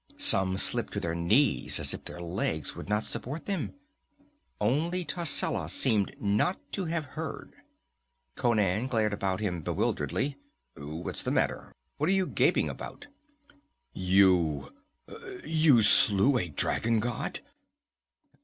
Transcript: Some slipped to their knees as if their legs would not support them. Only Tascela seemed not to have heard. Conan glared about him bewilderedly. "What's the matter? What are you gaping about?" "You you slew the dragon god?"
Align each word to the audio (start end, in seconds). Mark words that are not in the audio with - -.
Some 0.17 0.57
slipped 0.57 0.93
to 0.93 0.99
their 0.99 1.13
knees 1.13 1.79
as 1.79 1.93
if 1.93 2.03
their 2.05 2.19
legs 2.19 2.75
would 2.75 2.89
not 2.89 3.03
support 3.05 3.45
them. 3.45 3.75
Only 4.59 5.05
Tascela 5.05 5.69
seemed 5.69 6.15
not 6.19 6.57
to 6.71 6.85
have 6.85 7.05
heard. 7.13 7.53
Conan 8.33 8.87
glared 8.87 9.13
about 9.13 9.41
him 9.41 9.61
bewilderedly. 9.61 10.37
"What's 10.75 11.21
the 11.21 11.29
matter? 11.29 11.71
What 11.97 12.09
are 12.09 12.13
you 12.13 12.25
gaping 12.25 12.67
about?" 12.67 13.05
"You 13.93 14.73
you 15.45 15.83
slew 15.83 16.35
the 16.35 16.49
dragon 16.49 16.99
god?" 16.99 17.41